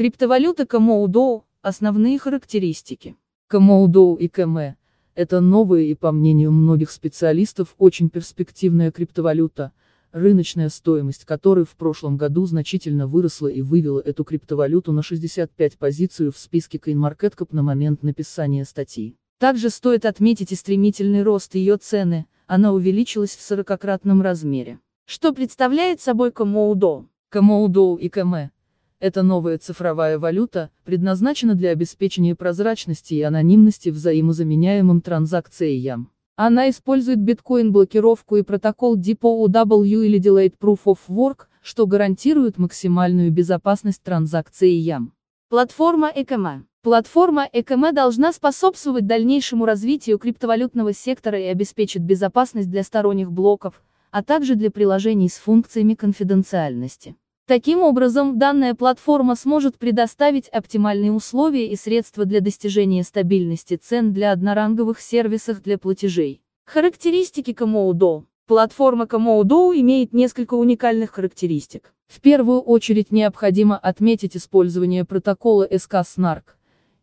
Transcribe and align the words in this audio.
Криптовалюта 0.00 0.64
Komodo – 0.64 1.60
основные 1.60 2.18
характеристики. 2.18 3.16
Камоудоу 3.48 4.14
и 4.14 4.28
КМ – 4.28 5.14
это 5.14 5.40
новая 5.40 5.82
и, 5.82 5.94
по 5.94 6.10
мнению 6.10 6.52
многих 6.52 6.90
специалистов, 6.90 7.74
очень 7.76 8.08
перспективная 8.08 8.92
криптовалюта, 8.92 9.72
рыночная 10.12 10.70
стоимость 10.70 11.26
которой 11.26 11.66
в 11.66 11.76
прошлом 11.76 12.16
году 12.16 12.46
значительно 12.46 13.06
выросла 13.06 13.48
и 13.48 13.60
вывела 13.60 14.00
эту 14.00 14.24
криптовалюту 14.24 14.92
на 14.92 15.02
65 15.02 15.76
позицию 15.76 16.32
в 16.32 16.38
списке 16.38 16.78
CoinMarketCap 16.78 17.48
на 17.50 17.62
момент 17.62 18.02
написания 18.02 18.64
статьи. 18.64 19.18
Также 19.36 19.68
стоит 19.68 20.06
отметить 20.06 20.50
и 20.50 20.54
стремительный 20.54 21.22
рост 21.22 21.54
ее 21.56 21.76
цены, 21.76 22.24
она 22.46 22.72
увеличилась 22.72 23.36
в 23.36 23.40
40-кратном 23.40 24.22
размере. 24.22 24.80
Что 25.04 25.34
представляет 25.34 26.00
собой 26.00 26.32
Komodo? 26.32 27.06
Komodo 27.28 27.96
и 27.96 28.08
КМ 28.08 28.48
эта 29.00 29.22
новая 29.22 29.58
цифровая 29.58 30.18
валюта 30.18 30.70
предназначена 30.84 31.54
для 31.54 31.70
обеспечения 31.70 32.36
прозрачности 32.36 33.14
и 33.14 33.22
анонимности 33.22 33.88
взаимозаменяемым 33.88 35.00
транзакциям. 35.00 36.10
Она 36.36 36.70
использует 36.70 37.18
биткоин-блокировку 37.18 38.36
и 38.36 38.42
протокол 38.42 38.98
DPoW 38.98 39.84
или 39.84 40.20
Delayed 40.20 40.54
Proof 40.60 40.80
of 40.84 40.98
Work, 41.08 41.46
что 41.62 41.86
гарантирует 41.86 42.58
максимальную 42.58 43.30
безопасность 43.30 44.02
транзакциям. 44.02 45.12
Платформа 45.48 46.10
ЭКМ. 46.14 46.64
Платформа 46.82 47.46
ЭКМ 47.52 47.92
должна 47.92 48.32
способствовать 48.32 49.06
дальнейшему 49.06 49.66
развитию 49.66 50.18
криптовалютного 50.18 50.94
сектора 50.94 51.38
и 51.38 51.44
обеспечит 51.44 52.02
безопасность 52.02 52.70
для 52.70 52.82
сторонних 52.82 53.30
блоков, 53.30 53.82
а 54.10 54.22
также 54.22 54.54
для 54.54 54.70
приложений 54.70 55.28
с 55.28 55.34
функциями 55.34 55.94
конфиденциальности. 55.94 57.16
Таким 57.50 57.82
образом, 57.82 58.38
данная 58.38 58.76
платформа 58.76 59.34
сможет 59.34 59.76
предоставить 59.76 60.46
оптимальные 60.50 61.10
условия 61.10 61.66
и 61.66 61.74
средства 61.74 62.24
для 62.24 62.40
достижения 62.40 63.02
стабильности 63.02 63.74
цен 63.74 64.12
для 64.12 64.30
одноранговых 64.30 65.00
сервисов 65.00 65.60
для 65.60 65.76
платежей. 65.76 66.42
Характеристики 66.64 67.50
Comodo. 67.50 68.22
Платформа 68.46 69.06
Comodo 69.06 69.76
имеет 69.76 70.12
несколько 70.12 70.54
уникальных 70.54 71.10
характеристик. 71.10 71.92
В 72.06 72.20
первую 72.20 72.60
очередь 72.60 73.10
необходимо 73.10 73.76
отметить 73.76 74.36
использование 74.36 75.04
протокола 75.04 75.66
SK-SNARK. 75.66 76.44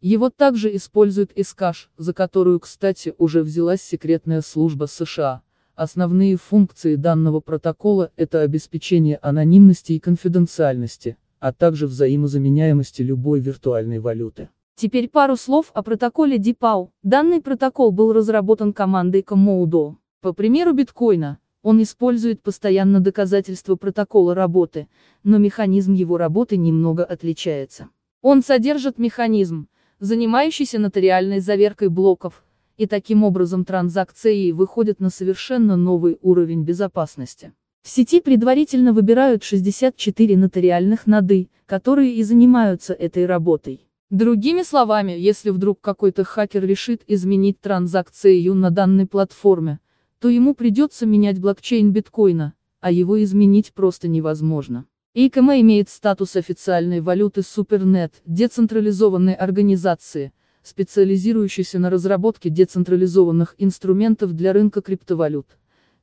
Его 0.00 0.30
также 0.30 0.76
использует 0.76 1.36
SCASH, 1.36 1.88
за 1.96 2.14
которую, 2.14 2.60
кстати, 2.60 3.14
уже 3.18 3.42
взялась 3.42 3.82
секретная 3.82 4.42
служба 4.42 4.86
США. 4.86 5.42
Основные 5.76 6.38
функции 6.38 6.94
данного 6.94 7.40
протокола– 7.40 8.10
это 8.16 8.40
обеспечение 8.40 9.18
анонимности 9.20 9.92
и 9.92 9.98
конфиденциальности, 9.98 11.18
а 11.38 11.52
также 11.52 11.86
взаимозаменяемости 11.86 13.02
любой 13.02 13.40
виртуальной 13.40 13.98
валюты. 13.98 14.48
Теперь 14.74 15.10
пару 15.10 15.36
слов 15.36 15.70
о 15.74 15.82
протоколе 15.82 16.38
DPoW. 16.38 16.88
Данный 17.02 17.42
протокол 17.42 17.92
был 17.92 18.14
разработан 18.14 18.72
командой 18.72 19.20
Comodo. 19.20 19.96
По 20.22 20.32
примеру 20.32 20.72
биткоина, 20.72 21.40
он 21.62 21.82
использует 21.82 22.40
постоянно 22.42 23.00
доказательства 23.00 23.76
протокола 23.76 24.34
работы, 24.34 24.88
но 25.24 25.36
механизм 25.36 25.92
его 25.92 26.16
работы 26.16 26.56
немного 26.56 27.04
отличается. 27.04 27.90
Он 28.22 28.42
содержит 28.42 28.98
механизм, 28.98 29.68
занимающийся 30.00 30.78
нотариальной 30.78 31.40
заверкой 31.40 31.90
блоков, 31.90 32.45
и 32.76 32.86
таким 32.86 33.24
образом 33.24 33.64
транзакции 33.64 34.52
выходят 34.52 35.00
на 35.00 35.10
совершенно 35.10 35.76
новый 35.76 36.18
уровень 36.22 36.62
безопасности. 36.62 37.52
В 37.82 37.88
сети 37.88 38.20
предварительно 38.20 38.92
выбирают 38.92 39.44
64 39.44 40.36
нотариальных 40.36 41.06
ноды, 41.06 41.48
которые 41.66 42.14
и 42.14 42.22
занимаются 42.22 42.92
этой 42.92 43.26
работой. 43.26 43.86
Другими 44.10 44.62
словами, 44.62 45.12
если 45.12 45.50
вдруг 45.50 45.80
какой-то 45.80 46.24
хакер 46.24 46.64
решит 46.64 47.02
изменить 47.06 47.60
транзакцию 47.60 48.54
на 48.54 48.70
данной 48.70 49.06
платформе, 49.06 49.80
то 50.20 50.28
ему 50.28 50.54
придется 50.54 51.06
менять 51.06 51.40
блокчейн 51.40 51.92
биткоина, 51.92 52.54
а 52.80 52.90
его 52.92 53.22
изменить 53.22 53.72
просто 53.72 54.08
невозможно. 54.08 54.86
ИКМ 55.14 55.50
имеет 55.52 55.88
статус 55.88 56.36
официальной 56.36 57.00
валюты 57.00 57.42
Супернет, 57.42 58.22
децентрализованной 58.26 59.34
организации, 59.34 60.32
специализирующийся 60.66 61.78
на 61.78 61.90
разработке 61.90 62.50
децентрализованных 62.50 63.54
инструментов 63.58 64.32
для 64.32 64.52
рынка 64.52 64.82
криптовалют, 64.82 65.46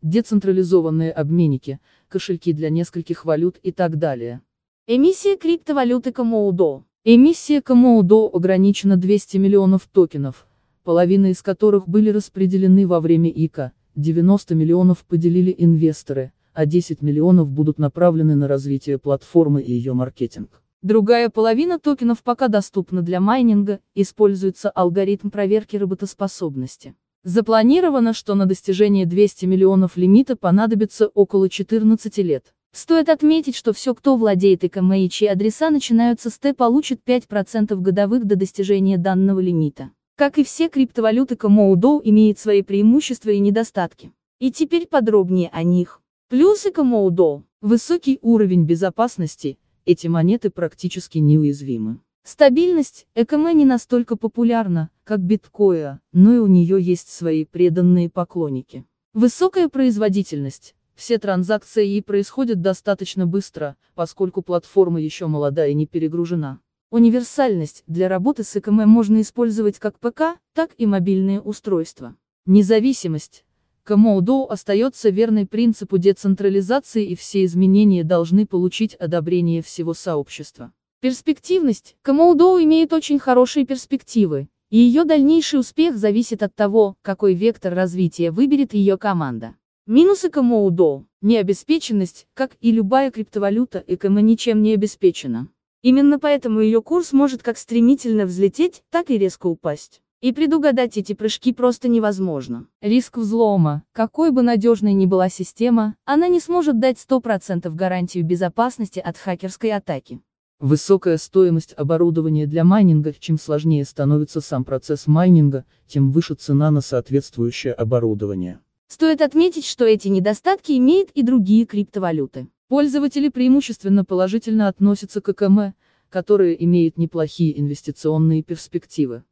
децентрализованные 0.02 1.12
обменники, 1.12 1.82
кошельки 2.08 2.54
для 2.54 2.70
нескольких 2.70 3.26
валют 3.26 3.60
и 3.62 3.74
так 3.74 3.98
далее. 3.98 4.42
Эмиссия 4.88 5.36
криптовалюты 5.36 6.14
Комоудо. 6.14 6.86
Эмиссия 7.04 7.62
Комоудо 7.62 8.30
ограничена 8.34 8.96
200 8.96 9.36
миллионов 9.36 9.90
токенов, 9.92 10.48
половина 10.86 11.32
из 11.32 11.42
которых 11.42 11.90
были 11.90 12.10
распределены 12.10 12.88
во 12.88 13.02
время 13.02 13.30
ИКа, 13.30 13.74
90 13.96 14.56
миллионов 14.56 15.04
поделили 15.04 15.54
инвесторы, 15.58 16.32
а 16.54 16.66
10 16.66 17.02
миллионов 17.02 17.50
будут 17.50 17.80
направлены 17.80 18.36
на 18.36 18.48
развитие 18.48 18.98
платформы 18.98 19.62
и 19.62 19.74
ее 19.74 19.94
маркетинг. 19.94 20.63
Другая 20.84 21.30
половина 21.30 21.80
токенов 21.80 22.24
пока 22.24 22.50
доступна 22.50 23.02
для 23.02 23.22
майнинга, 23.22 23.80
используется 23.96 24.70
алгоритм 24.70 25.30
проверки 25.30 25.78
работоспособности. 25.78 26.94
Запланировано, 27.24 28.12
что 28.12 28.36
на 28.36 28.46
достижение 28.46 29.06
200 29.06 29.46
миллионов 29.46 29.96
лимита 29.96 30.36
понадобится 30.36 31.08
около 31.08 31.48
14 31.48 32.18
лет. 32.18 32.54
Стоит 32.74 33.08
отметить, 33.08 33.56
что 33.56 33.72
все, 33.72 33.96
кто 33.96 34.18
владеет 34.18 34.66
ИКМ 34.66 34.92
и 34.92 35.10
чьи 35.10 35.30
адреса 35.30 35.70
начинаются 35.70 36.30
с 36.30 36.38
Т, 36.38 36.54
получит 36.54 37.00
5% 37.06 37.74
годовых 37.78 38.26
до 38.26 38.36
достижения 38.36 38.98
данного 38.98 39.40
лимита. 39.40 39.92
Как 40.18 40.38
и 40.38 40.44
все 40.44 40.68
криптовалюты 40.68 41.38
Комоудоу 41.38 42.02
имеет 42.04 42.40
свои 42.40 42.62
преимущества 42.62 43.30
и 43.30 43.40
недостатки. 43.40 44.12
И 44.40 44.52
теперь 44.52 44.88
подробнее 44.88 45.50
о 45.54 45.64
них. 45.64 46.02
Плюсы 46.28 46.72
Комоудоу. 46.72 47.46
Высокий 47.62 48.20
уровень 48.22 48.66
безопасности, 48.66 49.58
эти 49.86 50.08
монеты 50.08 50.50
практически 50.50 51.18
неуязвимы. 51.18 52.00
Стабильность, 52.24 53.06
ЭКМ 53.16 53.50
не 53.50 53.66
настолько 53.66 54.16
популярна, 54.16 54.90
как 55.04 55.20
биткоин, 55.20 56.00
но 56.14 56.34
и 56.34 56.38
у 56.38 56.48
нее 56.48 56.82
есть 56.82 57.10
свои 57.10 57.44
преданные 57.44 58.10
поклонники. 58.10 58.86
Высокая 59.14 59.68
производительность. 59.68 60.74
Все 60.96 61.18
транзакции 61.18 62.00
происходят 62.00 62.62
достаточно 62.62 63.26
быстро, 63.26 63.76
поскольку 63.94 64.42
платформа 64.42 65.02
еще 65.02 65.28
молода 65.28 65.68
и 65.68 65.74
не 65.74 65.86
перегружена. 65.86 66.60
Универсальность. 66.92 67.84
Для 67.88 68.08
работы 68.08 68.44
с 68.44 68.56
ЭКМ 68.56 68.88
можно 68.88 69.20
использовать 69.20 69.80
как 69.80 70.00
ПК, 70.00 70.40
так 70.54 70.72
и 70.78 70.86
мобильные 70.86 71.42
устройства. 71.42 72.16
Независимость. 72.46 73.46
Комоудоу 73.86 74.48
остается 74.50 75.10
верной 75.10 75.46
принципу 75.46 75.98
децентрализации 75.98 77.06
и 77.06 77.16
все 77.16 77.44
изменения 77.44 78.06
должны 78.06 78.46
получить 78.46 78.96
одобрение 78.96 79.62
всего 79.62 79.94
сообщества. 79.94 80.72
Перспективность. 81.02 81.98
Комоудоу 82.02 82.64
имеет 82.64 82.94
очень 82.94 83.20
хорошие 83.20 83.66
перспективы, 83.66 84.48
и 84.70 84.78
ее 84.78 85.04
дальнейший 85.04 85.60
успех 85.60 85.98
зависит 85.98 86.44
от 86.44 86.56
того, 86.56 86.96
какой 87.02 87.34
вектор 87.34 87.74
развития 87.74 88.32
выберет 88.32 88.74
ее 88.74 88.98
команда. 88.98 89.56
Минусы 89.86 90.30
Комоудоу. 90.30 91.06
Необеспеченность, 91.20 92.26
как 92.34 92.52
и 92.62 92.72
любая 92.72 93.12
криптовалюта, 93.12 93.84
ЭКМ 93.86 94.18
ничем 94.20 94.64
не 94.64 94.76
обеспечена. 94.76 95.50
Именно 95.82 96.20
поэтому 96.20 96.62
ее 96.62 96.82
курс 96.82 97.12
может 97.12 97.44
как 97.44 97.58
стремительно 97.58 98.26
взлететь, 98.26 98.82
так 98.90 99.10
и 99.10 99.18
резко 99.18 99.48
упасть. 99.48 100.02
И 100.24 100.32
предугадать 100.32 100.96
эти 100.96 101.12
прыжки 101.12 101.52
просто 101.52 101.90
невозможно. 101.90 102.68
Риск 102.80 103.18
взлома. 103.18 103.84
Какой 103.92 104.32
бы 104.32 104.42
надежной 104.42 104.94
ни 104.94 105.06
была 105.06 105.28
система, 105.28 105.98
она 106.06 106.30
не 106.30 106.40
сможет 106.40 106.80
дать 106.80 106.96
100% 106.96 107.70
гарантию 107.76 108.24
безопасности 108.24 109.02
от 109.02 109.18
хакерской 109.18 109.74
атаки. 109.74 110.22
Высокая 110.62 111.18
стоимость 111.18 111.74
оборудования 111.76 112.48
для 112.48 112.64
майнинга, 112.64 113.14
чем 113.20 113.38
сложнее 113.38 113.84
становится 113.84 114.40
сам 114.40 114.64
процесс 114.64 115.08
майнинга, 115.08 115.66
тем 115.88 116.14
выше 116.14 116.36
цена 116.36 116.72
на 116.72 116.80
соответствующее 116.80 117.74
оборудование. 117.74 118.62
Стоит 118.88 119.22
отметить, 119.22 119.66
что 119.66 119.84
эти 119.84 120.08
недостатки 120.08 120.72
имеют 120.72 121.10
и 121.16 121.24
другие 121.24 121.66
криптовалюты. 121.66 122.48
Пользователи 122.70 123.28
преимущественно 123.28 124.06
положительно 124.06 124.70
относятся 124.70 125.20
к 125.20 125.28
ЭКМ, 125.28 125.74
которые 126.10 126.64
имеют 126.64 126.98
неплохие 126.98 127.60
инвестиционные 127.60 128.42
перспективы. 128.42 129.24